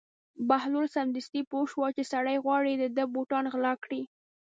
[0.47, 4.01] بهلول سمدستي پوه شو چې سړی غواړي د ده بوټان غلا کړي.